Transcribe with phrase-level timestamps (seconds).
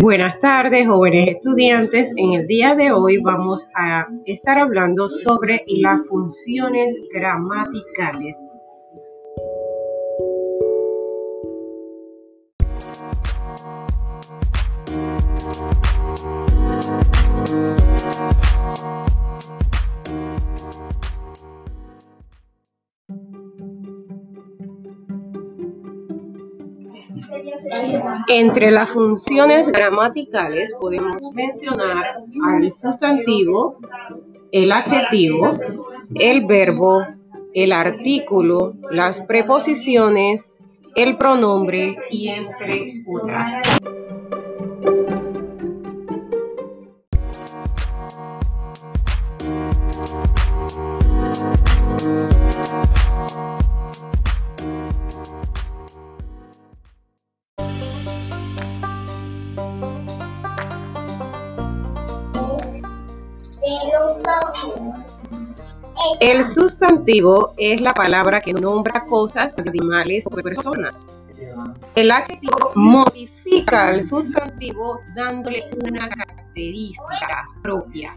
[0.00, 2.12] Buenas tardes, jóvenes estudiantes.
[2.16, 8.36] En el día de hoy vamos a estar hablando sobre las funciones gramaticales.
[28.28, 33.78] Entre las funciones gramaticales podemos mencionar al sustantivo,
[34.52, 35.54] el adjetivo,
[36.14, 37.06] el verbo,
[37.54, 43.78] el artículo, las preposiciones, el pronombre y entre otras.
[66.20, 70.96] El sustantivo es la palabra que nombra cosas, animales o personas.
[71.94, 78.12] El adjetivo modifica al sustantivo dándole una característica propia.